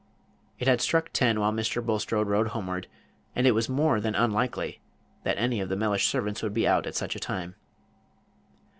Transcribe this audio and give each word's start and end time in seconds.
It 0.57 0.67
had 0.67 0.81
struck 0.81 1.11
ten 1.13 1.39
while 1.39 1.51
Mr. 1.51 1.85
Bulstrode 1.85 2.27
rode 2.27 2.47
homeward, 2.47 2.87
and 3.35 3.45
it 3.45 3.51
was 3.51 3.69
more 3.69 4.01
than 4.01 4.15
unlikely 4.15 4.81
that 5.21 5.37
any 5.37 5.61
of 5.61 5.69
the 5.69 5.75
Mellish 5.75 6.07
servants 6.07 6.41
would 6.41 6.55
be 6.55 6.67
out 6.67 6.87
at 6.87 6.95
such 6.95 7.15
a 7.15 7.19
time. 7.19 7.53